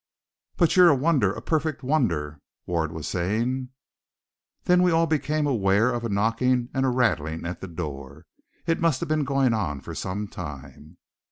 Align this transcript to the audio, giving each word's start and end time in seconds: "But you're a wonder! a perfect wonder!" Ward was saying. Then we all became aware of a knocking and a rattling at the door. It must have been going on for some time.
"But 0.57 0.75
you're 0.75 0.89
a 0.89 0.95
wonder! 0.95 1.31
a 1.31 1.43
perfect 1.43 1.83
wonder!" 1.83 2.41
Ward 2.65 2.91
was 2.91 3.07
saying. 3.07 3.69
Then 4.63 4.81
we 4.81 4.89
all 4.89 5.05
became 5.05 5.45
aware 5.45 5.91
of 5.91 6.03
a 6.03 6.09
knocking 6.09 6.69
and 6.73 6.87
a 6.87 6.89
rattling 6.89 7.45
at 7.45 7.61
the 7.61 7.67
door. 7.67 8.25
It 8.65 8.81
must 8.81 8.99
have 9.01 9.07
been 9.09 9.25
going 9.25 9.53
on 9.53 9.79
for 9.79 9.93
some 9.93 10.27
time. 10.27 10.97